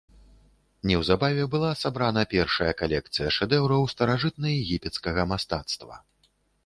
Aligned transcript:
Неўзабаве 0.91 1.43
была 1.55 1.71
сабрана 1.81 2.23
першая 2.33 2.71
калекцыя 2.81 3.29
шэдэўраў 3.37 3.85
старажытнаегіпецкага 3.93 5.21
мастацтва. 5.35 5.95